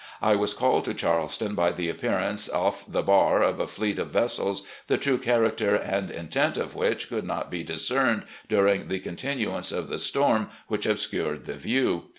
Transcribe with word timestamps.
I 0.29 0.35
was 0.35 0.55
called 0.55 0.83
to 0.85 0.95
Charleston 0.95 1.53
by 1.53 1.71
the 1.71 1.87
appearance 1.87 2.49
off 2.49 2.83
the 2.91 3.03
bar 3.03 3.43
of 3.43 3.59
a 3.59 3.67
fleet 3.67 3.99
of 3.99 4.09
vessels 4.09 4.65
the 4.87 4.97
true 4.97 5.19
character 5.19 5.75
and 5.75 6.09
intent 6.09 6.57
of 6.57 6.73
which 6.73 7.07
could 7.07 7.23
not 7.23 7.51
be 7.51 7.61
discerned 7.61 8.23
during 8.49 8.87
the 8.87 8.97
continuance 8.97 9.71
of 9.71 9.89
the 9.89 9.99
storm 9.99 10.49
which 10.67 10.87
obscured 10.87 11.45
the 11.45 11.53
view. 11.55 12.09